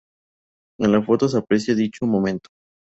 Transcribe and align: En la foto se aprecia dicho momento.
En 0.79 0.93
la 0.93 1.03
foto 1.03 1.29
se 1.29 1.37
aprecia 1.37 1.75
dicho 1.75 2.07
momento. 2.07 2.49